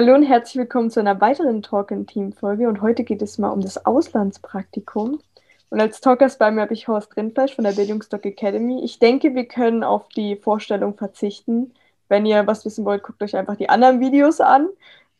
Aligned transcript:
Hallo 0.00 0.14
und 0.14 0.22
herzlich 0.22 0.56
willkommen 0.56 0.90
zu 0.90 0.98
einer 0.98 1.20
weiteren 1.20 1.60
Talk 1.60 1.90
in 1.90 2.06
Team 2.06 2.32
Folge 2.32 2.66
und 2.68 2.80
heute 2.80 3.04
geht 3.04 3.20
es 3.20 3.36
mal 3.36 3.50
um 3.50 3.60
das 3.60 3.84
Auslandspraktikum. 3.84 5.20
Und 5.68 5.78
als 5.78 6.00
Talkers 6.00 6.38
bei 6.38 6.50
mir 6.50 6.62
habe 6.62 6.72
ich 6.72 6.88
Horst 6.88 7.18
Rindfleisch 7.18 7.54
von 7.54 7.64
der 7.64 7.72
Bildungsdoc 7.72 8.24
Academy. 8.24 8.82
Ich 8.82 8.98
denke, 8.98 9.34
wir 9.34 9.44
können 9.44 9.84
auf 9.84 10.08
die 10.08 10.36
Vorstellung 10.36 10.96
verzichten. 10.96 11.74
Wenn 12.08 12.24
ihr 12.24 12.46
was 12.46 12.64
wissen 12.64 12.86
wollt, 12.86 13.02
guckt 13.02 13.22
euch 13.22 13.36
einfach 13.36 13.56
die 13.56 13.68
anderen 13.68 14.00
Videos 14.00 14.40
an. 14.40 14.70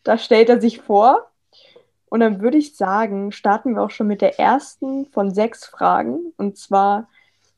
Da 0.03 0.17
stellt 0.17 0.49
er 0.49 0.63
sich 0.63 0.81
vor. 0.81 1.27
Und 2.09 2.21
dann 2.21 2.41
würde 2.41 2.57
ich 2.57 2.75
sagen, 2.75 3.33
starten 3.33 3.75
wir 3.75 3.83
auch 3.83 3.91
schon 3.91 4.07
mit 4.07 4.23
der 4.23 4.41
ersten 4.41 5.05
von 5.05 5.31
sechs 5.31 5.67
Fragen. 5.67 6.33
Und 6.39 6.57
zwar, 6.57 7.07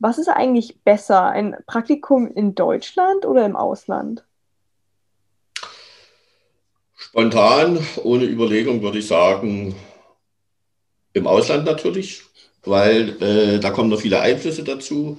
was 0.00 0.18
ist 0.18 0.28
eigentlich 0.28 0.82
besser, 0.82 1.26
ein 1.26 1.56
Praktikum 1.68 2.26
in 2.26 2.56
Deutschland 2.56 3.24
oder 3.26 3.46
im 3.46 3.54
Ausland? 3.54 4.24
Spontan, 7.12 7.78
ohne 8.04 8.24
Überlegung 8.24 8.80
würde 8.80 9.00
ich 9.00 9.06
sagen, 9.06 9.74
im 11.12 11.26
Ausland 11.26 11.66
natürlich, 11.66 12.22
weil 12.64 13.22
äh, 13.22 13.60
da 13.60 13.68
kommen 13.68 13.90
noch 13.90 14.00
viele 14.00 14.20
Einflüsse 14.20 14.64
dazu. 14.64 15.18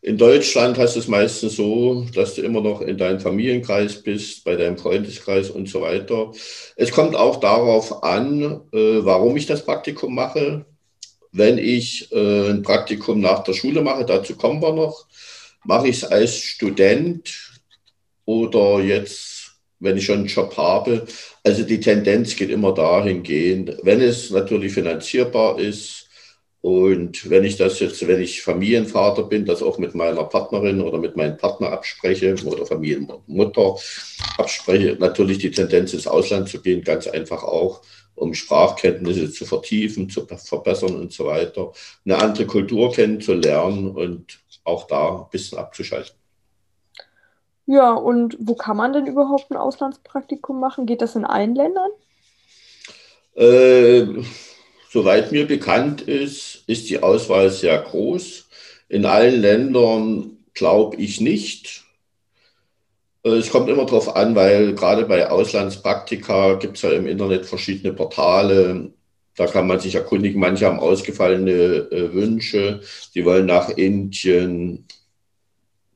In 0.00 0.16
Deutschland 0.16 0.78
heißt 0.78 0.96
es 0.96 1.06
meistens 1.06 1.56
so, 1.56 2.06
dass 2.14 2.34
du 2.34 2.40
immer 2.40 2.62
noch 2.62 2.80
in 2.80 2.96
deinem 2.96 3.20
Familienkreis 3.20 4.02
bist, 4.02 4.42
bei 4.44 4.56
deinem 4.56 4.78
Freundeskreis 4.78 5.50
und 5.50 5.68
so 5.68 5.82
weiter. 5.82 6.32
Es 6.76 6.90
kommt 6.92 7.14
auch 7.14 7.36
darauf 7.40 8.02
an, 8.02 8.62
äh, 8.72 9.04
warum 9.04 9.36
ich 9.36 9.44
das 9.44 9.66
Praktikum 9.66 10.14
mache. 10.14 10.64
Wenn 11.30 11.58
ich 11.58 12.10
äh, 12.10 12.48
ein 12.52 12.62
Praktikum 12.62 13.20
nach 13.20 13.44
der 13.44 13.52
Schule 13.52 13.82
mache, 13.82 14.06
dazu 14.06 14.34
kommen 14.34 14.62
wir 14.62 14.72
noch, 14.72 15.04
mache 15.62 15.88
ich 15.88 15.96
es 15.96 16.04
als 16.04 16.38
Student 16.38 17.60
oder 18.24 18.80
jetzt 18.80 19.33
wenn 19.84 19.96
ich 19.96 20.06
schon 20.06 20.18
einen 20.18 20.26
Job 20.26 20.56
habe. 20.56 21.06
Also 21.42 21.62
die 21.62 21.80
Tendenz 21.80 22.34
geht 22.36 22.50
immer 22.50 22.72
dahingehend, 22.72 23.76
wenn 23.82 24.00
es 24.00 24.30
natürlich 24.30 24.72
finanzierbar 24.72 25.58
ist 25.58 26.04
und 26.64 27.28
wenn 27.28 27.44
ich 27.44 27.58
das 27.58 27.78
jetzt, 27.80 28.08
wenn 28.08 28.22
ich 28.22 28.40
Familienvater 28.40 29.24
bin, 29.24 29.44
das 29.44 29.62
auch 29.62 29.76
mit 29.76 29.94
meiner 29.94 30.24
Partnerin 30.24 30.80
oder 30.80 30.96
mit 30.96 31.14
meinem 31.14 31.36
Partner 31.36 31.70
abspreche 31.70 32.34
oder 32.46 32.64
Familienmutter 32.64 33.76
abspreche, 34.38 34.96
natürlich 34.98 35.36
die 35.36 35.50
Tendenz 35.50 35.92
ins 35.92 36.06
Ausland 36.06 36.48
zu 36.48 36.62
gehen, 36.62 36.82
ganz 36.82 37.06
einfach 37.06 37.42
auch, 37.42 37.82
um 38.14 38.32
Sprachkenntnisse 38.32 39.30
zu 39.30 39.44
vertiefen, 39.44 40.08
zu 40.08 40.26
verbessern 40.26 40.94
und 40.94 41.12
so 41.12 41.26
weiter, 41.26 41.70
eine 42.06 42.16
andere 42.16 42.46
Kultur 42.46 42.90
kennenzulernen 42.92 43.90
und 43.90 44.38
auch 44.64 44.86
da 44.86 45.18
ein 45.18 45.30
bisschen 45.30 45.58
abzuschalten. 45.58 46.23
Ja, 47.66 47.92
und 47.92 48.36
wo 48.40 48.54
kann 48.54 48.76
man 48.76 48.92
denn 48.92 49.06
überhaupt 49.06 49.50
ein 49.50 49.56
Auslandspraktikum 49.56 50.60
machen? 50.60 50.86
Geht 50.86 51.00
das 51.00 51.16
in 51.16 51.24
allen 51.24 51.54
Ländern? 51.54 51.90
Äh, 53.34 54.22
soweit 54.90 55.32
mir 55.32 55.46
bekannt 55.46 56.02
ist, 56.02 56.64
ist 56.66 56.88
die 56.90 57.02
Auswahl 57.02 57.50
sehr 57.50 57.78
groß. 57.78 58.48
In 58.88 59.06
allen 59.06 59.40
Ländern 59.40 60.38
glaube 60.52 60.96
ich 60.96 61.20
nicht. 61.20 61.84
Äh, 63.24 63.30
es 63.30 63.50
kommt 63.50 63.68
immer 63.68 63.86
darauf 63.86 64.14
an, 64.14 64.34
weil 64.34 64.74
gerade 64.74 65.06
bei 65.06 65.30
Auslandspraktika 65.30 66.54
gibt 66.54 66.76
es 66.76 66.82
ja 66.82 66.90
im 66.90 67.06
Internet 67.06 67.46
verschiedene 67.46 67.92
Portale. 67.92 68.92
Da 69.36 69.46
kann 69.46 69.66
man 69.66 69.80
sich 69.80 69.94
erkundigen. 69.94 70.40
Manche 70.40 70.66
haben 70.66 70.78
ausgefallene 70.78 71.50
äh, 71.90 72.12
Wünsche. 72.14 72.80
Die 73.14 73.24
wollen 73.24 73.46
nach 73.46 73.70
Indien, 73.70 74.86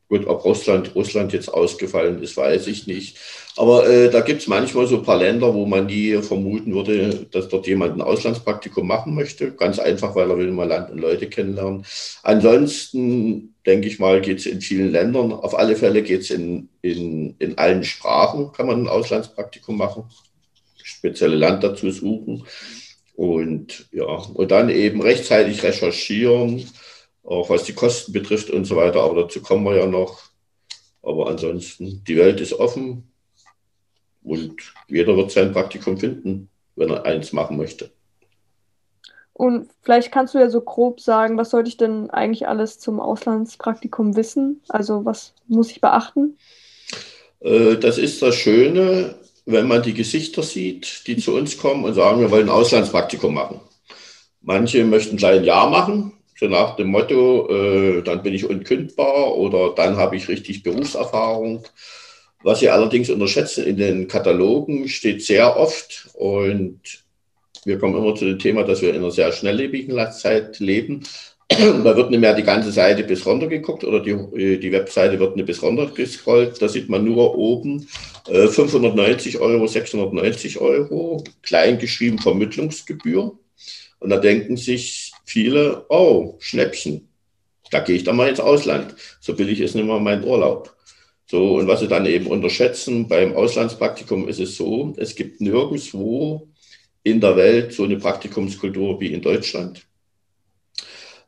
Gut, 0.09 0.27
ob 0.27 0.43
Russland, 0.45 0.95
Russland 0.95 1.35
jetzt 1.35 1.53
ausgefallen 1.53 2.23
ist, 2.23 2.35
weiß 2.35 2.67
ich 2.69 2.87
nicht. 2.87 3.19
Aber 3.59 3.87
äh, 3.87 4.09
da 4.09 4.23
gibt 4.23 4.41
es 4.41 4.47
manchmal 4.47 4.87
so 4.87 4.97
ein 4.97 5.03
paar 5.03 5.19
Länder, 5.19 5.53
wo 5.53 5.67
man 5.67 5.85
nie 5.85 6.17
vermuten 6.23 6.75
würde, 6.75 7.27
dass 7.31 7.49
dort 7.49 7.67
jemand 7.67 7.95
ein 7.95 8.01
Auslandspraktikum 8.01 8.87
machen 8.87 9.15
möchte. 9.15 9.53
Ganz 9.53 9.79
einfach, 9.79 10.15
weil 10.15 10.31
er 10.31 10.39
will 10.39 10.51
mal 10.51 10.67
Land 10.67 10.91
und 10.91 10.99
Leute 10.99 11.29
kennenlernen. 11.29 11.85
Ansonsten, 12.23 13.55
denke 13.67 13.89
ich 13.89 13.99
mal, 13.99 14.23
geht 14.23 14.39
es 14.39 14.47
in 14.47 14.63
vielen 14.63 14.93
Ländern. 14.93 15.31
Auf 15.33 15.59
alle 15.59 15.77
Fälle 15.77 16.03
geht 16.03 16.23
es 16.23 16.31
in, 16.31 16.71
in, 16.81 17.35
in 17.39 17.59
allen 17.59 17.85
Sprachen, 17.85 18.53
kann 18.53 18.67
man 18.67 18.85
ein 18.85 18.89
Auslandspraktikum 18.89 19.77
machen. 19.77 20.05
Spezielle 20.83 21.37
Land 21.37 21.63
dazu 21.65 21.91
suchen. 21.91 22.47
Und 23.15 23.89
ja, 23.93 24.07
und 24.07 24.51
dann 24.51 24.71
eben 24.71 25.03
rechtzeitig 25.03 25.63
recherchieren 25.63 26.65
auch 27.25 27.51
was 27.51 27.65
die 27.65 27.75
Kosten 27.75 28.13
betrifft 28.13 28.51
und 28.51 28.65
so 28.65 28.77
weiter. 28.77 29.03
Aber 29.03 29.23
dazu 29.23 29.43
kommen 29.43 29.65
wir 29.65 29.77
ja 29.77 29.87
noch. 29.87 30.23
Aber 31.03 31.29
ansonsten, 31.29 32.03
die 32.05 32.17
Welt 32.17 32.41
ist 32.41 32.53
offen 32.55 33.11
und 34.23 34.57
jeder 34.89 35.17
wird 35.17 35.31
sein 35.31 35.53
Praktikum 35.53 35.97
finden, 35.97 36.51
wenn 36.77 36.91
er 36.91 37.05
eins 37.05 37.33
machen 37.33 37.57
möchte. 37.57 37.91
Und 39.33 39.71
vielleicht 39.83 40.11
kannst 40.11 40.35
du 40.35 40.39
ja 40.39 40.51
so 40.51 40.61
grob 40.61 41.01
sagen, 41.01 41.39
was 41.39 41.51
sollte 41.51 41.69
ich 41.69 41.77
denn 41.77 42.11
eigentlich 42.11 42.49
alles 42.49 42.81
zum 42.81 42.99
Auslandspraktikum 42.99 44.17
wissen? 44.17 44.61
Also 44.69 45.05
was 45.05 45.33
muss 45.47 45.71
ich 45.71 45.81
beachten? 45.81 46.37
Äh, 47.41 47.77
das 47.77 47.99
ist 47.99 48.21
das 48.21 48.35
Schöne, 48.35 49.15
wenn 49.47 49.69
man 49.69 49.83
die 49.83 49.95
Gesichter 49.95 50.43
sieht, 50.43 51.07
die 51.07 51.17
zu 51.17 51.35
uns 51.35 51.57
kommen 51.57 51.85
und 51.85 51.95
sagen, 51.95 52.21
wir 52.21 52.33
wollen 52.33 52.49
ein 52.49 52.55
Auslandspraktikum 52.55 53.33
machen. 53.33 53.61
Manche 54.41 54.85
möchten 54.85 55.17
gleich 55.17 55.39
ein 55.39 55.45
Jahr 55.45 55.71
machen, 55.71 56.18
so 56.39 56.47
nach 56.47 56.77
dem 56.77 56.89
Motto, 56.89 57.49
äh, 57.51 58.03
dann 58.03 58.23
bin 58.23 58.33
ich 58.33 58.49
unkündbar 58.49 59.37
oder 59.37 59.75
dann 59.75 59.97
habe 59.97 60.17
ich 60.17 60.29
richtig 60.29 60.63
Berufserfahrung. 60.63 61.65
Was 62.45 62.61
Sie 62.61 62.71
allerdings 62.71 63.11
unterschätzen, 63.11 63.65
in 63.65 63.77
den 63.77 64.07
Katalogen 64.07 64.89
steht 64.89 65.25
sehr 65.25 65.57
oft 65.57 66.09
und 66.15 66.81
wir 67.65 67.79
kommen 67.79 67.97
immer 67.97 68.15
zu 68.15 68.25
dem 68.25 68.39
Thema, 68.39 68.63
dass 68.63 68.83
wir 68.83 68.91
in 68.91 68.97
einer 68.97 69.11
sehr 69.11 69.33
schnelllebigen 69.33 69.99
Zeit 70.13 70.61
leben. 70.61 71.03
Da 71.51 71.97
wird 71.97 72.11
nicht 72.11 72.21
mehr 72.21 72.35
die 72.35 72.43
ganze 72.43 72.71
Seite 72.71 73.03
bis 73.03 73.27
runter 73.27 73.47
geguckt 73.49 73.83
oder 73.83 74.01
die, 74.01 74.61
die 74.61 74.71
Webseite 74.71 75.19
wird 75.19 75.35
nicht 75.35 75.47
bis 75.47 75.63
runter 75.63 75.87
gescrollt. 75.87 76.61
Da 76.61 76.69
sieht 76.69 76.89
man 76.89 77.05
nur 77.05 77.37
oben 77.37 77.89
äh, 78.29 78.47
590 78.47 79.39
Euro, 79.41 79.67
690 79.67 80.61
Euro, 80.61 81.25
klein 81.43 81.79
geschrieben 81.79 82.19
Vermittlungsgebühr. 82.19 83.37
Und 83.99 84.11
da 84.11 84.19
denken 84.19 84.57
sich 84.57 85.08
viele, 85.29 85.85
oh, 85.91 86.37
Schnäppchen, 86.39 87.09
da 87.71 87.81
gehe 87.81 87.97
ich 87.97 88.05
dann 88.05 88.17
mal 88.17 88.29
ins 88.29 88.41
Ausland. 88.41 88.95
So 89.21 89.35
billig 89.35 89.61
ist 89.61 89.75
nicht 89.75 89.85
mehr 89.85 90.01
mein 90.01 90.25
Urlaub. 90.25 90.75
So, 91.27 91.59
und 91.59 91.67
was 91.67 91.81
sie 91.81 91.89
dann 91.89 92.07
eben 92.07 92.27
unterschätzen, 92.27 93.07
beim 93.09 93.35
Auslandspraktikum 93.37 94.27
ist 94.27 94.41
es 94.41 94.57
so, 94.57 94.95
es 94.97 95.15
gibt 95.15 95.43
nirgendwo 95.43 96.49
in 97.03 97.21
der 97.21 97.37
Welt 97.37 97.75
so 97.75 97.85
eine 97.85 97.99
Praktikumskultur 97.99 98.99
wie 99.01 99.13
in 99.13 99.21
Deutschland. 99.21 99.87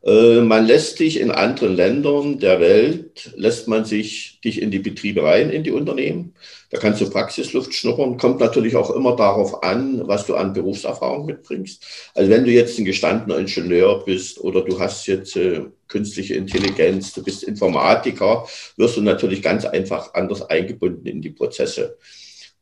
Äh, 0.03 0.41
man 0.41 0.65
lässt 0.65 0.99
dich 0.99 1.19
in 1.19 1.31
anderen 1.31 1.75
Ländern 1.75 2.39
der 2.39 2.59
Welt, 2.59 3.31
lässt 3.35 3.67
man 3.67 3.85
sich 3.85 4.39
dich 4.43 4.61
in 4.61 4.71
die 4.71 4.79
Betriebe 4.79 5.23
rein, 5.23 5.51
in 5.51 5.63
die 5.63 5.71
Unternehmen. 5.71 6.33
Da 6.71 6.79
kannst 6.79 7.01
du 7.01 7.09
Praxisluft 7.09 7.73
schnuppern. 7.73 8.17
Kommt 8.17 8.39
natürlich 8.39 8.75
auch 8.75 8.89
immer 8.91 9.15
darauf 9.15 9.61
an, 9.61 10.07
was 10.07 10.25
du 10.25 10.35
an 10.35 10.53
Berufserfahrung 10.53 11.25
mitbringst. 11.25 11.85
Also 12.15 12.31
wenn 12.31 12.45
du 12.45 12.51
jetzt 12.51 12.79
ein 12.79 12.85
gestandener 12.85 13.37
Ingenieur 13.37 14.03
bist 14.05 14.39
oder 14.39 14.61
du 14.61 14.79
hast 14.79 15.05
jetzt 15.07 15.35
äh, 15.35 15.65
künstliche 15.87 16.35
Intelligenz, 16.35 17.13
du 17.13 17.23
bist 17.23 17.43
Informatiker, 17.43 18.47
wirst 18.77 18.97
du 18.97 19.01
natürlich 19.01 19.41
ganz 19.41 19.65
einfach 19.65 20.13
anders 20.13 20.41
eingebunden 20.43 21.05
in 21.05 21.21
die 21.21 21.31
Prozesse. 21.31 21.97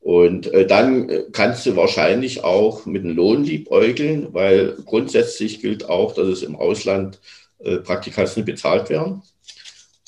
Und 0.02 0.52
äh, 0.54 0.66
dann 0.66 1.10
äh, 1.10 1.24
kannst 1.32 1.66
du 1.66 1.76
wahrscheinlich 1.76 2.44
auch 2.44 2.86
mit 2.86 3.04
einem 3.04 3.16
Lohn 3.16 3.44
liebäugeln, 3.44 4.34
weil 4.34 4.78
grundsätzlich 4.86 5.62
gilt 5.62 5.90
auch, 5.90 6.14
dass 6.14 6.28
es 6.28 6.44
im 6.44 6.56
Ausland 6.56 7.20
äh, 7.60 7.78
Praktikanten 7.78 8.46
bezahlt 8.46 8.90
werden. 8.90 9.22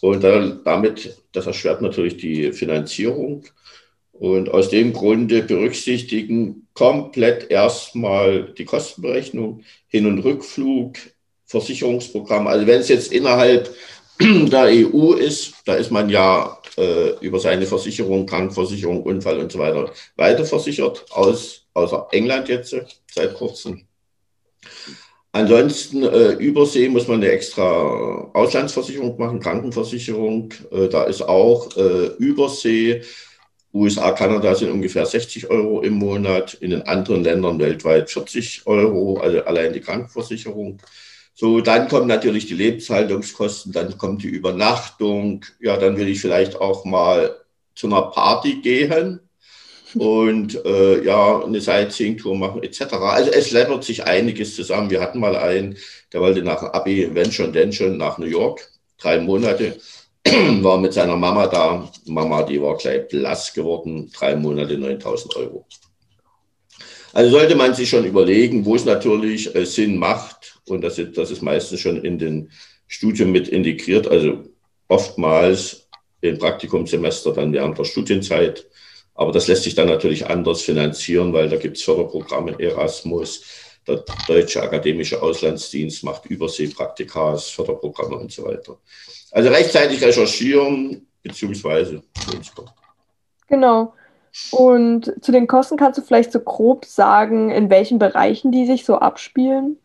Und 0.01 0.23
damit, 0.23 1.15
das 1.31 1.45
erschwert 1.45 1.83
natürlich 1.83 2.17
die 2.17 2.53
Finanzierung. 2.53 3.43
Und 4.13 4.49
aus 4.49 4.69
dem 4.69 4.93
Grunde 4.93 5.43
berücksichtigen 5.43 6.67
komplett 6.73 7.51
erstmal 7.51 8.51
die 8.57 8.65
Kostenberechnung, 8.65 9.63
Hin- 9.87 10.07
und 10.07 10.19
Rückflug, 10.19 10.97
Versicherungsprogramm. 11.45 12.47
Also 12.47 12.65
wenn 12.65 12.79
es 12.79 12.87
jetzt 12.87 13.11
innerhalb 13.11 13.69
der 14.19 14.65
EU 14.65 15.13
ist, 15.13 15.53
da 15.65 15.75
ist 15.75 15.91
man 15.91 16.09
ja 16.09 16.57
äh, 16.77 17.11
über 17.19 17.39
seine 17.39 17.65
Versicherung, 17.65 18.25
Krankenversicherung, 18.25 19.03
Unfall 19.03 19.39
und 19.39 19.51
so 19.51 19.59
weiter 19.59 19.91
weiter 20.15 20.45
versichert, 20.45 21.05
aus, 21.11 21.65
außer 21.73 22.07
England 22.11 22.49
jetzt 22.49 22.75
seit 23.11 23.33
kurzem. 23.33 23.85
Ansonsten 25.33 26.03
äh, 26.03 26.33
Übersee 26.33 26.89
muss 26.89 27.07
man 27.07 27.21
eine 27.21 27.31
extra 27.31 28.29
Auslandsversicherung 28.33 29.17
machen, 29.17 29.39
Krankenversicherung. 29.39 30.53
Äh, 30.71 30.89
da 30.89 31.03
ist 31.03 31.21
auch 31.21 31.75
äh, 31.77 32.07
Übersee. 32.17 33.01
USA, 33.73 34.11
Kanada 34.11 34.53
sind 34.53 34.69
ungefähr 34.69 35.05
60 35.05 35.49
Euro 35.49 35.81
im 35.81 35.93
Monat, 35.93 36.55
in 36.55 36.71
den 36.71 36.81
anderen 36.81 37.23
Ländern 37.23 37.59
weltweit 37.59 38.09
40 38.09 38.67
Euro, 38.67 39.19
also 39.19 39.41
allein 39.43 39.71
die 39.71 39.79
Krankenversicherung. 39.79 40.79
So, 41.33 41.61
dann 41.61 41.87
kommen 41.87 42.07
natürlich 42.07 42.45
die 42.45 42.53
Lebenshaltungskosten, 42.53 43.71
dann 43.71 43.97
kommt 43.97 44.23
die 44.23 44.27
Übernachtung. 44.27 45.45
Ja, 45.59 45.77
dann 45.77 45.97
will 45.97 46.07
ich 46.07 46.21
vielleicht 46.21 46.59
auch 46.59 46.85
mal 46.85 47.35
zu 47.73 47.87
einer 47.87 48.03
Party 48.03 48.61
gehen 48.61 49.21
und 49.95 50.63
äh, 50.65 51.03
ja, 51.03 51.43
eine 51.43 51.59
Sightseeing-Tour 51.59 52.35
machen 52.35 52.63
etc. 52.63 52.93
Also 52.93 53.31
es 53.31 53.51
läppert 53.51 53.83
sich 53.83 54.03
einiges 54.03 54.55
zusammen. 54.55 54.89
Wir 54.89 55.01
hatten 55.01 55.19
mal 55.19 55.35
einen, 55.35 55.77
der 56.13 56.21
wollte 56.21 56.43
nach 56.43 56.61
Abi, 56.61 57.09
wenn 57.13 57.31
schon, 57.31 57.53
denn 57.53 57.73
schon, 57.73 57.97
nach 57.97 58.17
New 58.17 58.25
York, 58.25 58.69
drei 58.97 59.19
Monate, 59.19 59.77
war 60.61 60.77
mit 60.77 60.93
seiner 60.93 61.17
Mama 61.17 61.47
da. 61.47 61.89
Mama, 62.05 62.43
die 62.43 62.61
war 62.61 62.77
gleich 62.77 63.07
blass 63.07 63.53
geworden, 63.53 64.11
drei 64.13 64.35
Monate 64.35 64.77
9000 64.77 65.35
Euro. 65.37 65.65
Also 67.13 67.31
sollte 67.31 67.55
man 67.55 67.73
sich 67.73 67.89
schon 67.89 68.05
überlegen, 68.05 68.65
wo 68.65 68.75
es 68.75 68.85
natürlich 68.85 69.53
äh, 69.53 69.65
Sinn 69.65 69.97
macht, 69.97 70.50
und 70.71 70.81
das 70.81 70.97
ist, 70.97 71.17
das 71.17 71.31
ist 71.31 71.41
meistens 71.41 71.79
schon 71.79 72.03
in 72.03 72.17
den 72.17 72.51
Studien 72.87 73.31
mit 73.31 73.47
integriert, 73.47 74.07
also 74.07 74.43
oftmals 74.87 75.87
im 76.21 76.37
Praktikumssemester 76.37 77.33
dann 77.33 77.53
während 77.53 77.77
der 77.77 77.85
Studienzeit 77.85 78.65
aber 79.13 79.31
das 79.31 79.47
lässt 79.47 79.63
sich 79.63 79.75
dann 79.75 79.87
natürlich 79.87 80.27
anders 80.27 80.61
finanzieren, 80.61 81.33
weil 81.33 81.49
da 81.49 81.57
gibt 81.57 81.77
es 81.77 81.83
Förderprogramme, 81.83 82.59
Erasmus, 82.59 83.43
der 83.87 84.03
Deutsche 84.27 84.61
Akademische 84.61 85.21
Auslandsdienst 85.21 86.03
macht 86.03 86.25
Überseepraktikas, 86.27 87.49
Förderprogramme 87.49 88.17
und 88.17 88.31
so 88.31 88.45
weiter. 88.45 88.77
Also 89.31 89.49
rechtzeitig 89.49 90.03
recherchieren 90.03 91.07
beziehungsweise 91.23 92.01
Genau. 93.47 93.93
Und 94.51 95.13
zu 95.21 95.31
den 95.31 95.47
Kosten 95.47 95.77
kannst 95.77 95.99
du 95.99 96.03
vielleicht 96.03 96.31
so 96.31 96.39
grob 96.39 96.85
sagen, 96.85 97.49
in 97.51 97.69
welchen 97.69 97.99
Bereichen 97.99 98.51
die 98.51 98.65
sich 98.65 98.85
so 98.85 98.95
abspielen? 98.95 99.77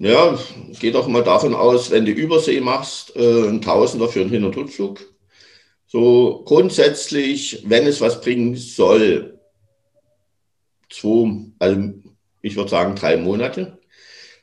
Ja, 0.00 0.36
geh 0.80 0.90
doch 0.90 1.06
mal 1.06 1.22
davon 1.22 1.54
aus, 1.54 1.90
wenn 1.90 2.04
du 2.04 2.10
Übersee 2.10 2.60
machst, 2.60 3.14
äh, 3.14 3.48
ein 3.48 3.60
Tausender 3.60 4.08
für 4.08 4.22
einen 4.22 4.30
Hin- 4.30 4.44
und 4.44 4.56
Rückflug 4.56 5.00
so 5.90 6.44
grundsätzlich, 6.44 7.64
wenn 7.66 7.84
es 7.84 8.00
was 8.00 8.20
bringen 8.20 8.54
soll, 8.54 9.40
zwei, 10.88 11.46
also 11.58 11.94
ich 12.42 12.54
würde 12.54 12.70
sagen 12.70 12.94
drei 12.94 13.16
Monate, 13.16 13.78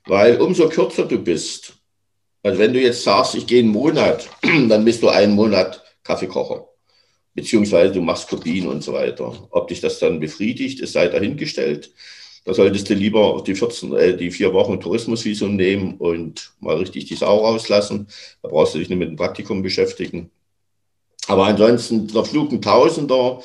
weil 0.06 0.42
umso 0.42 0.68
kürzer 0.68 1.06
du 1.06 1.18
bist, 1.18 1.74
also 2.44 2.59
wenn 2.59 2.74
du 2.74 2.81
jetzt 2.81 3.04
sagst, 3.04 3.36
ich 3.36 3.48
gehe 3.48 3.59
einen 3.59 3.69
Monat, 3.69 4.30
dann 4.42 4.83
bist 4.83 5.01
du 5.01 5.07
einen 5.07 5.36
Monat 5.36 5.81
Kaffeekocher, 6.04 6.68
beziehungsweise 7.33 7.94
du 7.94 8.01
machst 8.01 8.27
Kopien 8.27 8.68
und 8.68 8.83
so 8.83 8.92
weiter. 8.92 9.48
Ob 9.51 9.69
dich 9.69 9.80
das 9.80 10.00
dann 10.00 10.19
befriedigt, 10.19 10.81
ist 10.81 10.94
sei 10.94 11.07
dahingestellt. 11.07 11.94
Da 12.47 12.53
solltest 12.53 12.89
du 12.89 12.94
lieber 12.94 13.44
die, 13.45 13.55
14, 13.55 13.94
äh, 13.94 14.15
die 14.15 14.31
vier 14.31 14.53
Wochen 14.53 14.79
Tourismusvisum 14.79 15.57
nehmen 15.57 15.95
und 15.95 16.53
mal 16.61 16.77
richtig 16.77 17.03
die 17.03 17.15
Sau 17.15 17.39
rauslassen. 17.39 18.07
Da 18.41 18.47
brauchst 18.47 18.73
du 18.73 18.79
dich 18.79 18.88
nicht 18.88 18.97
mit 18.97 19.09
dem 19.09 19.17
Praktikum 19.17 19.61
beschäftigen. 19.61 20.31
Aber 21.27 21.44
ansonsten 21.44 22.07
der 22.07 22.23
Flug 22.23 22.53
ein 22.53 22.61
Tausender. 22.61 23.41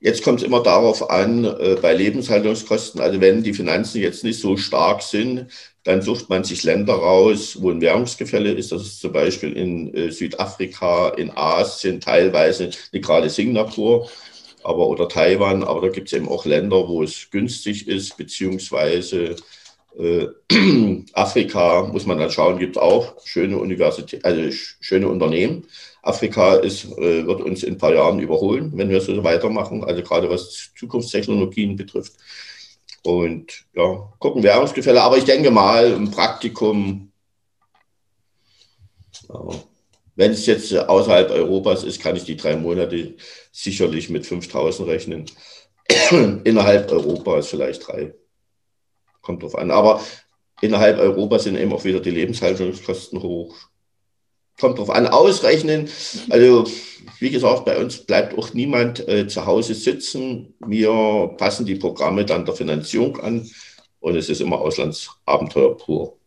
Jetzt 0.00 0.24
kommt 0.24 0.40
es 0.40 0.46
immer 0.46 0.62
darauf 0.62 1.10
an, 1.10 1.44
äh, 1.44 1.76
bei 1.82 1.92
Lebenshaltungskosten, 1.92 3.02
also 3.02 3.20
wenn 3.20 3.42
die 3.42 3.52
Finanzen 3.52 4.00
jetzt 4.00 4.24
nicht 4.24 4.40
so 4.40 4.56
stark 4.56 5.02
sind, 5.02 5.48
dann 5.84 6.00
sucht 6.00 6.30
man 6.30 6.42
sich 6.42 6.62
Länder 6.64 6.94
raus, 6.94 7.58
wo 7.60 7.70
ein 7.70 7.82
Währungsgefälle 7.82 8.52
ist. 8.52 8.72
Das 8.72 8.80
ist 8.80 9.00
zum 9.00 9.12
Beispiel 9.12 9.52
in 9.52 9.92
äh, 9.92 10.10
Südafrika, 10.10 11.10
in 11.10 11.30
Asien, 11.30 12.00
teilweise, 12.00 12.70
nicht 12.92 13.04
gerade 13.04 13.28
Singapur, 13.28 14.08
aber 14.66 14.88
oder 14.88 15.08
Taiwan, 15.08 15.62
aber 15.62 15.80
da 15.82 15.88
gibt 15.88 16.08
es 16.08 16.12
eben 16.12 16.28
auch 16.28 16.44
Länder, 16.44 16.88
wo 16.88 17.02
es 17.02 17.30
günstig 17.30 17.86
ist, 17.86 18.16
beziehungsweise 18.16 19.36
äh, 19.96 20.26
Afrika 21.12 21.84
muss 21.84 22.04
man 22.04 22.18
dann 22.18 22.30
schauen, 22.30 22.58
gibt 22.58 22.76
es 22.76 22.82
auch 22.82 23.14
schöne 23.24 23.58
Universität, 23.58 24.24
also 24.24 24.50
schöne 24.80 25.08
Unternehmen. 25.08 25.66
Afrika 26.02 26.56
ist, 26.56 26.84
äh, 26.98 27.26
wird 27.26 27.40
uns 27.42 27.62
in 27.62 27.74
ein 27.74 27.78
paar 27.78 27.94
Jahren 27.94 28.18
überholen, 28.18 28.72
wenn 28.74 28.90
wir 28.90 29.00
so 29.00 29.22
weitermachen, 29.22 29.84
also 29.84 30.02
gerade 30.02 30.28
was 30.28 30.72
Zukunftstechnologien 30.76 31.76
betrifft. 31.76 32.14
Und 33.02 33.66
ja, 33.74 34.12
gucken 34.18 34.42
Währungsgefälle. 34.42 35.00
Aber 35.00 35.16
ich 35.16 35.24
denke 35.24 35.52
mal, 35.52 35.94
ein 35.94 36.10
Praktikum, 36.10 37.12
ja, 39.28 39.48
wenn 40.16 40.32
es 40.32 40.46
jetzt 40.46 40.74
außerhalb 40.74 41.30
Europas 41.30 41.84
ist, 41.84 42.00
kann 42.00 42.16
ich 42.16 42.24
die 42.24 42.36
drei 42.36 42.56
Monate 42.56 43.14
sicherlich 43.52 44.10
mit 44.10 44.26
5000 44.26 44.88
rechnen. 44.88 45.26
Innerhalb 46.44 46.90
Europas 46.90 47.48
vielleicht 47.48 47.86
drei. 47.86 48.14
Kommt 49.22 49.42
drauf 49.42 49.56
an. 49.56 49.70
Aber 49.70 50.02
innerhalb 50.60 50.98
Europas 50.98 51.44
sind 51.44 51.56
eben 51.56 51.72
auch 51.72 51.84
wieder 51.84 52.00
die 52.00 52.10
Lebenshaltungskosten 52.10 53.22
hoch 53.22 53.54
kommt 54.58 54.78
drauf 54.78 54.90
an, 54.90 55.06
ausrechnen. 55.06 55.88
Also, 56.30 56.64
wie 57.18 57.30
gesagt, 57.30 57.64
bei 57.64 57.78
uns 57.78 57.98
bleibt 57.98 58.36
auch 58.38 58.54
niemand 58.54 59.06
äh, 59.08 59.26
zu 59.26 59.46
Hause 59.46 59.74
sitzen. 59.74 60.54
Wir 60.66 61.34
passen 61.36 61.66
die 61.66 61.76
Programme 61.76 62.24
dann 62.24 62.44
der 62.44 62.54
Finanzierung 62.54 63.20
an 63.20 63.50
und 64.00 64.16
es 64.16 64.28
ist 64.28 64.40
immer 64.40 64.60
Auslandsabenteuer 64.60 65.76
pur. 65.76 66.18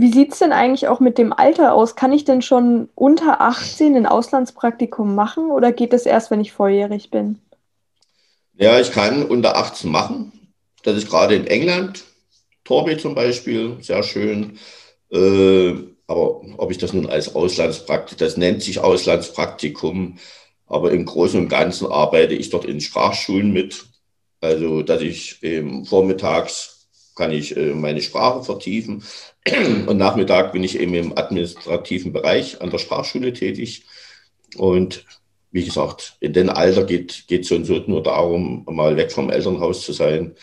Wie 0.00 0.12
sieht 0.12 0.32
es 0.32 0.38
denn 0.38 0.52
eigentlich 0.52 0.86
auch 0.86 1.00
mit 1.00 1.18
dem 1.18 1.32
Alter 1.32 1.74
aus? 1.74 1.96
Kann 1.96 2.12
ich 2.12 2.24
denn 2.24 2.40
schon 2.40 2.88
unter 2.94 3.40
18 3.40 3.96
ein 3.96 4.06
Auslandspraktikum 4.06 5.16
machen 5.16 5.50
oder 5.50 5.72
geht 5.72 5.92
es 5.92 6.06
erst, 6.06 6.30
wenn 6.30 6.40
ich 6.40 6.52
volljährig 6.52 7.10
bin? 7.10 7.40
Ja, 8.54 8.78
ich 8.78 8.92
kann 8.92 9.26
unter 9.26 9.56
18 9.56 9.90
machen. 9.90 10.54
Das 10.84 10.96
ist 10.96 11.10
gerade 11.10 11.34
in 11.34 11.48
England. 11.48 12.04
Torby 12.62 12.96
zum 12.96 13.16
Beispiel, 13.16 13.76
sehr 13.80 14.04
schön. 14.04 14.60
Äh, 15.10 15.74
aber 16.06 16.42
ob 16.58 16.70
ich 16.70 16.78
das 16.78 16.92
nun 16.92 17.10
als 17.10 17.34
Auslandspraktikum, 17.34 18.18
das 18.18 18.36
nennt 18.36 18.62
sich 18.62 18.78
Auslandspraktikum, 18.78 20.18
aber 20.68 20.92
im 20.92 21.06
Großen 21.06 21.40
und 21.40 21.48
Ganzen 21.48 21.90
arbeite 21.90 22.34
ich 22.34 22.50
dort 22.50 22.66
in 22.66 22.80
Sprachschulen 22.80 23.52
mit. 23.52 23.84
Also, 24.40 24.82
dass 24.82 25.02
ich 25.02 25.40
ähm, 25.42 25.84
vormittags 25.84 26.77
kann 27.18 27.32
ich 27.32 27.56
äh, 27.56 27.74
meine 27.74 28.00
Sprache 28.00 28.42
vertiefen 28.42 29.02
und 29.86 29.98
Nachmittag 29.98 30.52
bin 30.52 30.64
ich 30.64 30.78
eben 30.78 30.94
im 30.94 31.18
administrativen 31.18 32.12
Bereich 32.12 32.62
an 32.62 32.70
der 32.70 32.78
Sprachschule 32.78 33.32
tätig. 33.34 33.84
Und 34.56 35.04
wie 35.50 35.64
gesagt, 35.64 36.16
in 36.20 36.32
dem 36.32 36.48
Alter 36.48 36.84
geht 36.84 37.26
es 37.28 37.48
so 37.48 37.56
und 37.56 37.64
so 37.64 37.74
nur 37.86 38.02
darum, 38.02 38.64
mal 38.70 38.96
weg 38.96 39.12
vom 39.12 39.30
Elternhaus 39.30 39.82
zu 39.82 39.92
sein 39.92 40.34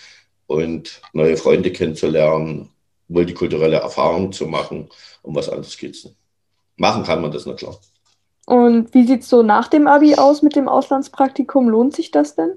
und 0.47 1.01
neue 1.13 1.37
Freunde 1.37 1.71
kennenzulernen 1.71 2.69
multikulturelle 3.07 3.77
Erfahrungen 3.77 4.33
zu 4.33 4.47
machen. 4.47 4.89
Um 5.21 5.35
was 5.35 5.49
anderes 5.49 5.77
geht 5.77 5.95
es 5.95 6.05
nicht. 6.05 6.17
Machen 6.75 7.03
kann 7.03 7.21
man 7.21 7.31
das, 7.31 7.45
na 7.45 7.53
klar. 7.53 7.79
Und 8.47 8.93
wie 8.93 9.07
sieht 9.07 9.21
es 9.21 9.29
so 9.29 9.43
nach 9.43 9.67
dem 9.67 9.87
Abi 9.87 10.15
aus 10.15 10.41
mit 10.41 10.55
dem 10.55 10.67
Auslandspraktikum? 10.67 11.69
Lohnt 11.69 11.95
sich 11.95 12.11
das 12.11 12.35
denn? 12.35 12.51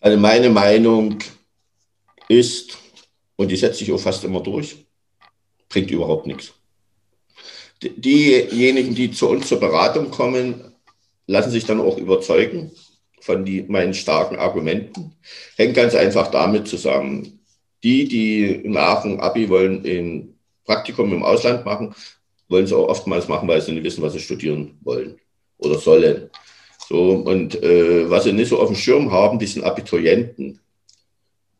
Also 0.00 0.18
meine 0.18 0.50
Meinung 0.50 1.18
ist, 2.28 2.78
und 3.36 3.50
die 3.50 3.56
setze 3.56 3.84
ich 3.84 3.92
auch 3.92 4.00
fast 4.00 4.24
immer 4.24 4.40
durch, 4.40 4.86
bringt 5.68 5.90
überhaupt 5.90 6.26
nichts. 6.26 6.52
Diejenigen, 7.82 8.94
die 8.94 9.10
zu 9.10 9.28
uns 9.28 9.48
zur 9.48 9.60
Beratung 9.60 10.10
kommen, 10.10 10.72
lassen 11.26 11.50
sich 11.50 11.64
dann 11.64 11.80
auch 11.80 11.98
überzeugen 11.98 12.72
von 13.20 13.44
die, 13.44 13.62
meinen 13.62 13.92
starken 13.92 14.36
Argumenten. 14.36 15.12
Hängt 15.56 15.74
ganz 15.74 15.94
einfach 15.94 16.30
damit 16.30 16.68
zusammen, 16.68 17.40
die, 17.82 18.08
die 18.08 18.62
nach 18.64 19.02
dem 19.02 19.20
Abi 19.20 19.48
wollen 19.48 19.84
ein 19.84 20.38
Praktikum 20.64 21.12
im 21.12 21.22
Ausland 21.22 21.64
machen, 21.64 21.94
wollen 22.48 22.64
es 22.64 22.72
auch 22.72 22.88
oftmals 22.88 23.28
machen, 23.28 23.48
weil 23.48 23.60
sie 23.60 23.72
nicht 23.72 23.84
wissen, 23.84 24.02
was 24.02 24.14
sie 24.14 24.20
studieren 24.20 24.78
wollen 24.82 25.18
oder 25.58 25.78
sollen. 25.78 26.30
So, 26.88 27.10
und 27.10 27.62
äh, 27.62 28.08
was 28.08 28.24
sie 28.24 28.32
nicht 28.32 28.48
so 28.48 28.60
auf 28.60 28.68
dem 28.68 28.76
Schirm 28.76 29.10
haben, 29.10 29.38
die 29.38 29.46
sind 29.46 29.64
Abiturienten, 29.64 30.60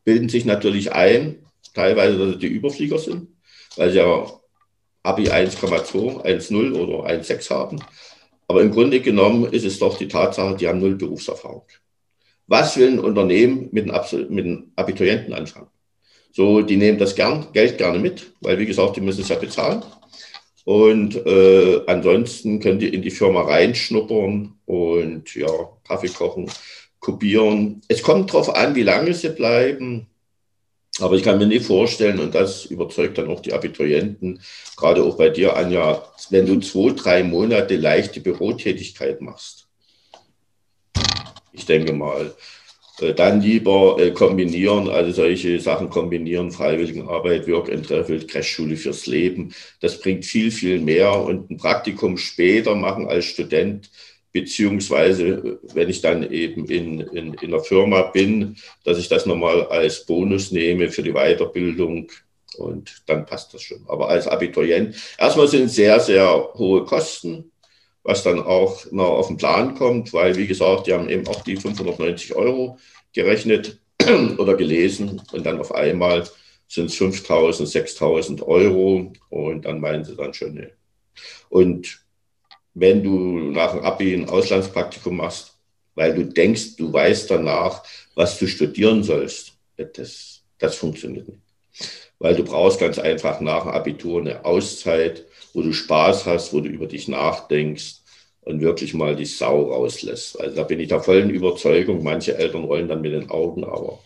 bilden 0.06 0.28
sich 0.28 0.44
natürlich 0.46 0.92
ein, 0.92 1.44
teilweise, 1.74 2.16
dass 2.16 2.30
sie 2.30 2.38
die 2.38 2.46
Überflieger 2.46 2.98
sind, 2.98 3.28
weil 3.76 3.90
sie 3.90 3.98
ja 3.98 4.26
Abi 5.02 5.28
1,2, 5.28 6.24
1,0 6.24 6.72
oder 6.74 7.08
1,6 7.10 7.50
haben. 7.50 7.80
Aber 8.48 8.62
im 8.62 8.70
Grunde 8.70 9.00
genommen 9.00 9.52
ist 9.52 9.64
es 9.64 9.78
doch 9.80 9.98
die 9.98 10.08
Tatsache, 10.08 10.56
die 10.56 10.68
haben 10.68 10.78
null 10.78 10.94
Berufserfahrung. 10.94 11.64
Was 12.46 12.76
will 12.76 12.92
ein 12.92 13.00
Unternehmen 13.00 13.68
mit 13.72 13.90
einem 13.90 14.72
Abiturienten 14.76 15.34
anfangen? 15.34 15.68
So, 16.32 16.62
die 16.62 16.76
nehmen 16.76 16.98
das 16.98 17.16
gern, 17.16 17.48
Geld 17.52 17.76
gerne 17.76 17.98
mit, 17.98 18.32
weil 18.40 18.58
wie 18.58 18.66
gesagt, 18.66 18.96
die 18.96 19.00
müssen 19.00 19.22
es 19.22 19.28
ja 19.28 19.36
bezahlen. 19.36 19.82
Und 20.64 21.16
äh, 21.26 21.80
ansonsten 21.86 22.60
können 22.60 22.78
die 22.78 22.94
in 22.94 23.02
die 23.02 23.10
Firma 23.10 23.42
reinschnuppern 23.42 24.54
und 24.66 25.34
ja, 25.34 25.48
Kaffee 25.86 26.08
kochen, 26.08 26.50
kopieren. 27.06 27.82
Es 27.86 28.02
kommt 28.02 28.30
darauf 28.30 28.52
an, 28.56 28.74
wie 28.74 28.82
lange 28.82 29.14
sie 29.14 29.28
bleiben. 29.28 30.08
Aber 30.98 31.14
ich 31.14 31.22
kann 31.22 31.38
mir 31.38 31.46
nicht 31.46 31.64
vorstellen, 31.66 32.18
und 32.18 32.34
das 32.34 32.64
überzeugt 32.64 33.18
dann 33.18 33.28
auch 33.28 33.40
die 33.40 33.52
Abiturienten, 33.52 34.40
gerade 34.76 35.04
auch 35.04 35.16
bei 35.16 35.28
dir, 35.28 35.54
Anja, 35.54 36.02
wenn 36.30 36.46
du 36.46 36.58
zwei, 36.58 36.92
drei 36.94 37.22
Monate 37.22 37.76
leichte 37.76 38.20
Bürotätigkeit 38.20 39.20
machst. 39.20 39.68
Ich 41.52 41.64
denke 41.66 41.92
mal, 41.92 42.34
äh, 43.00 43.14
dann 43.14 43.40
lieber 43.40 43.98
äh, 44.00 44.10
kombinieren, 44.10 44.88
also 44.88 45.12
solche 45.12 45.60
Sachen 45.60 45.90
kombinieren, 45.90 46.50
Freiwilligenarbeit, 46.50 47.46
Work 47.46 47.70
and 47.70 47.86
Travel, 47.86 48.26
Crashschule 48.26 48.76
fürs 48.76 49.06
Leben. 49.06 49.54
Das 49.80 50.00
bringt 50.00 50.24
viel, 50.24 50.50
viel 50.50 50.80
mehr 50.80 51.12
und 51.20 51.50
ein 51.50 51.56
Praktikum 51.56 52.16
später 52.16 52.74
machen 52.74 53.06
als 53.06 53.26
Student, 53.26 53.90
beziehungsweise 54.40 55.58
wenn 55.74 55.88
ich 55.88 56.02
dann 56.02 56.30
eben 56.30 56.66
in, 56.66 57.00
in, 57.00 57.34
in 57.34 57.54
einer 57.54 57.62
Firma 57.62 58.02
bin, 58.02 58.56
dass 58.84 58.98
ich 58.98 59.08
das 59.08 59.24
nochmal 59.24 59.66
als 59.68 60.04
Bonus 60.04 60.52
nehme 60.52 60.90
für 60.90 61.02
die 61.02 61.12
Weiterbildung 61.12 62.10
und 62.58 63.02
dann 63.06 63.24
passt 63.24 63.54
das 63.54 63.62
schon. 63.62 63.84
Aber 63.88 64.08
als 64.10 64.26
Abiturient, 64.28 64.94
erstmal 65.18 65.48
sind 65.48 65.70
sehr, 65.70 66.00
sehr 66.00 66.50
hohe 66.54 66.84
Kosten 66.84 67.50
was 68.06 68.22
dann 68.22 68.40
auch 68.40 68.86
noch 68.92 69.08
auf 69.08 69.26
den 69.26 69.36
Plan 69.36 69.74
kommt, 69.74 70.12
weil, 70.12 70.36
wie 70.36 70.46
gesagt, 70.46 70.86
die 70.86 70.92
haben 70.92 71.08
eben 71.08 71.26
auch 71.26 71.42
die 71.42 71.56
590 71.56 72.36
Euro 72.36 72.78
gerechnet 73.12 73.80
oder 74.38 74.54
gelesen 74.54 75.20
und 75.32 75.44
dann 75.44 75.58
auf 75.58 75.74
einmal 75.74 76.22
sind 76.68 76.86
es 76.86 77.00
5.000, 77.00 77.66
6.000 77.66 78.42
Euro 78.44 79.12
und 79.28 79.64
dann 79.64 79.80
meinen 79.80 80.04
sie 80.04 80.14
dann 80.14 80.32
schon, 80.34 80.54
nee. 80.54 80.68
Und 81.48 82.05
wenn 82.76 83.02
du 83.02 83.38
nach 83.52 83.72
dem 83.72 83.80
Abi 83.84 84.12
ein 84.14 84.28
Auslandspraktikum 84.28 85.16
machst, 85.16 85.54
weil 85.94 86.14
du 86.14 86.24
denkst, 86.24 86.76
du 86.76 86.92
weißt 86.92 87.30
danach, 87.30 87.82
was 88.14 88.38
du 88.38 88.46
studieren 88.46 89.02
sollst, 89.02 89.54
das, 89.76 90.42
das 90.58 90.76
funktioniert 90.76 91.26
nicht. 91.26 91.40
Weil 92.18 92.34
du 92.34 92.44
brauchst 92.44 92.78
ganz 92.78 92.98
einfach 92.98 93.40
nach 93.40 93.62
dem 93.62 93.72
Abitur 93.72 94.20
eine 94.20 94.44
Auszeit, 94.44 95.24
wo 95.54 95.62
du 95.62 95.72
Spaß 95.72 96.26
hast, 96.26 96.52
wo 96.52 96.60
du 96.60 96.68
über 96.68 96.86
dich 96.86 97.08
nachdenkst 97.08 98.02
und 98.42 98.60
wirklich 98.60 98.92
mal 98.92 99.16
die 99.16 99.24
Sau 99.24 99.72
rauslässt. 99.72 100.38
Also 100.38 100.56
da 100.56 100.62
bin 100.64 100.78
ich 100.78 100.88
der 100.88 101.00
vollen 101.00 101.30
Überzeugung, 101.30 102.02
manche 102.02 102.36
Eltern 102.36 102.64
rollen 102.64 102.88
dann 102.88 103.00
mit 103.00 103.12
den 103.12 103.30
Augen, 103.30 103.64
aber 103.64 104.00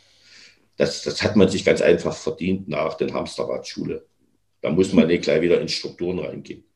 das, 0.77 1.03
das 1.03 1.23
hat 1.25 1.35
man 1.35 1.49
sich 1.49 1.65
ganz 1.65 1.83
einfach 1.83 2.17
verdient 2.17 2.69
nach 2.69 2.95
der 2.95 3.13
Hamsterradschule. 3.13 4.07
Da 4.61 4.71
muss 4.71 4.93
man 4.93 5.09
nicht 5.09 5.25
gleich 5.25 5.43
wieder 5.43 5.61
in 5.61 5.69
Strukturen 5.69 6.21
reingehen. 6.21 6.70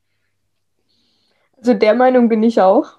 Also 1.65 1.73
der 1.73 1.95
Meinung 1.95 2.29
bin 2.29 2.43
ich 2.43 2.61
auch. 2.61 2.99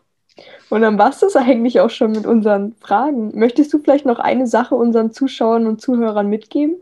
Und 0.72 0.81
dann 0.81 0.98
war 0.98 1.12
es 1.12 1.19
das 1.19 1.36
eigentlich 1.36 1.81
auch 1.81 1.91
schon 1.91 2.13
mit 2.13 2.25
unseren 2.25 2.74
Fragen. 2.81 3.38
Möchtest 3.38 3.72
du 3.72 3.77
vielleicht 3.77 4.07
noch 4.07 4.17
eine 4.17 4.48
Sache 4.48 4.74
unseren 4.74 5.13
Zuschauern 5.13 5.67
und 5.67 5.81
Zuhörern 5.81 6.27
mitgeben? 6.27 6.77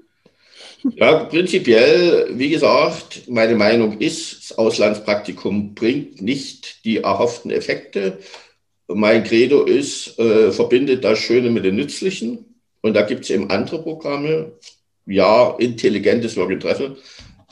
Ja, 0.96 1.26
prinzipiell, 1.26 2.30
wie 2.36 2.48
gesagt, 2.48 3.24
meine 3.28 3.56
Meinung 3.56 4.00
ist, 4.00 4.52
das 4.52 4.58
Auslandspraktikum 4.58 5.76
bringt 5.76 6.22
nicht 6.22 6.86
die 6.86 7.00
erhofften 7.00 7.52
Effekte. 7.52 8.18
Mein 8.88 9.26
Credo 9.26 9.64
ist, 9.64 10.18
äh, 10.18 10.54
verbindet 10.54 11.04
das 11.04 11.20
Schöne 11.20 11.50
mit 11.50 11.66
dem 11.66 11.76
Nützlichen. 11.76 12.46
Und 12.82 12.94
da 12.94 13.02
gibt 13.02 13.26
es 13.26 13.30
eben 13.30 13.50
andere 13.50 13.84
Programme. 13.84 14.54
Ja, 15.06 15.54
intelligentes 15.60 16.38
Work 16.38 16.52
and 16.52 16.64
Travel. 16.64 16.96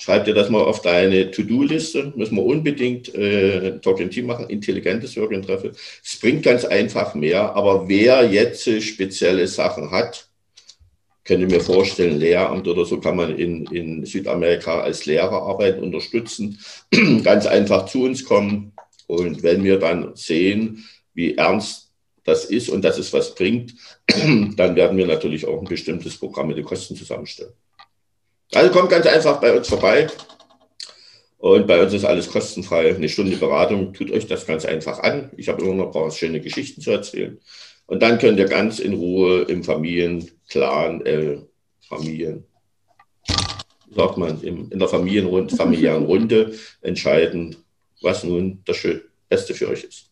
Schreib 0.01 0.25
dir 0.25 0.33
das 0.33 0.49
mal 0.49 0.63
auf 0.63 0.81
deine 0.81 1.29
To-Do-Liste. 1.29 2.11
Müssen 2.15 2.35
wir 2.35 2.43
unbedingt 2.43 3.13
äh, 3.13 3.77
Talk 3.81 3.97
Team 4.09 4.25
machen. 4.25 4.49
Intelligentes 4.49 5.15
Work 5.15 5.31
and 5.31 5.45
Travel. 5.45 5.73
Es 6.03 6.19
bringt 6.19 6.41
ganz 6.41 6.65
einfach 6.65 7.13
mehr. 7.13 7.55
Aber 7.55 7.87
wer 7.87 8.27
jetzt 8.27 8.67
spezielle 8.81 9.47
Sachen 9.47 9.91
hat, 9.91 10.27
könnte 11.23 11.45
mir 11.45 11.61
vorstellen, 11.61 12.17
Lehramt 12.17 12.67
oder 12.67 12.83
so 12.83 12.99
kann 12.99 13.15
man 13.15 13.37
in, 13.37 13.67
in 13.67 14.03
Südamerika 14.03 14.81
als 14.81 15.05
Lehrer 15.05 15.43
arbeiten, 15.43 15.83
unterstützen, 15.83 16.57
ganz 17.23 17.45
einfach 17.45 17.85
zu 17.85 18.05
uns 18.05 18.25
kommen. 18.25 18.73
Und 19.05 19.43
wenn 19.43 19.63
wir 19.63 19.77
dann 19.77 20.15
sehen, 20.15 20.83
wie 21.13 21.35
ernst 21.35 21.91
das 22.23 22.45
ist 22.45 22.69
und 22.69 22.83
dass 22.83 22.97
es 22.97 23.13
was 23.13 23.35
bringt, 23.35 23.75
dann 24.07 24.75
werden 24.75 24.97
wir 24.97 25.05
natürlich 25.05 25.45
auch 25.45 25.59
ein 25.59 25.67
bestimmtes 25.67 26.17
Programm 26.17 26.47
mit 26.47 26.57
den 26.57 26.65
Kosten 26.65 26.95
zusammenstellen. 26.95 27.53
Also 28.53 28.71
kommt 28.71 28.89
ganz 28.89 29.05
einfach 29.05 29.39
bei 29.39 29.55
uns 29.55 29.67
vorbei. 29.67 30.07
Und 31.37 31.65
bei 31.65 31.81
uns 31.81 31.93
ist 31.93 32.05
alles 32.05 32.29
kostenfrei. 32.29 32.93
Eine 32.93 33.09
Stunde 33.09 33.35
Beratung, 33.35 33.93
tut 33.93 34.11
euch 34.11 34.27
das 34.27 34.45
ganz 34.45 34.63
einfach 34.63 34.99
an. 34.99 35.31
Ich 35.37 35.49
habe 35.49 35.63
immer 35.63 35.73
noch 35.73 35.85
ein 35.87 35.91
paar 35.91 36.11
schöne 36.11 36.39
Geschichten 36.39 36.81
zu 36.81 36.91
erzählen. 36.91 37.39
Und 37.87 38.03
dann 38.03 38.19
könnt 38.19 38.37
ihr 38.37 38.45
ganz 38.45 38.79
in 38.79 38.93
Ruhe 38.93 39.41
im 39.43 39.63
Familienclan, 39.63 41.05
äh, 41.05 41.37
Familien, 41.89 42.45
sagt 43.93 44.17
man, 44.17 44.41
im, 44.43 44.69
in 44.71 44.79
der 44.79 44.87
Familienrunde, 44.87 45.55
familiären 45.55 46.05
Runde 46.05 46.53
entscheiden, 46.81 47.55
was 48.01 48.23
nun 48.23 48.61
das 48.65 48.77
Beste 49.27 49.55
für 49.55 49.69
euch 49.69 49.83
ist. 49.83 50.10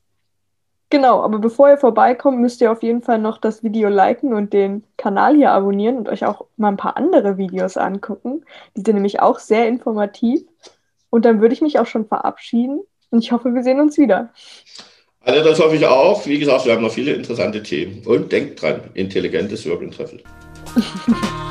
Genau, 0.91 1.21
aber 1.21 1.37
bevor 1.37 1.69
ihr 1.69 1.77
vorbeikommt, 1.77 2.39
müsst 2.39 2.61
ihr 2.61 2.71
auf 2.71 2.81
jeden 2.81 3.03
Fall 3.03 3.19
noch 3.19 3.37
das 3.37 3.63
Video 3.63 3.89
liken 3.89 4.33
und 4.33 4.53
den 4.53 4.83
Kanal 4.97 5.35
hier 5.35 5.51
abonnieren 5.51 5.97
und 5.97 6.09
euch 6.09 6.25
auch 6.25 6.45
mal 6.57 6.69
ein 6.69 6.77
paar 6.77 6.97
andere 6.97 7.37
Videos 7.37 7.77
angucken. 7.77 8.43
Die 8.75 8.81
sind 8.81 8.95
nämlich 8.95 9.19
auch 9.19 9.37
sehr 9.37 9.67
informativ. 9.67 10.41
Und 11.11 11.25
dann 11.25 11.41
würde 11.41 11.53
ich 11.53 11.61
mich 11.61 11.79
auch 11.79 11.85
schon 11.85 12.05
verabschieden 12.05 12.81
und 13.11 13.23
ich 13.23 13.31
hoffe, 13.31 13.53
wir 13.53 13.63
sehen 13.63 13.79
uns 13.79 13.97
wieder. 13.97 14.29
Also 15.21 15.43
das 15.43 15.59
hoffe 15.59 15.75
ich 15.75 15.85
auch. 15.85 16.25
Wie 16.25 16.39
gesagt, 16.39 16.65
wir 16.65 16.73
haben 16.73 16.83
noch 16.83 16.91
viele 16.91 17.13
interessante 17.13 17.61
Themen. 17.61 18.03
Und 18.05 18.31
denkt 18.31 18.61
dran, 18.61 18.81
intelligentes 18.93 19.65
and 19.67 19.93
Travel. 19.93 20.21